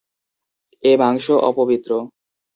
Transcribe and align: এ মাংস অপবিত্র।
এ 0.83 0.91
মাংস 0.97 1.25
অপবিত্র। 1.49 1.91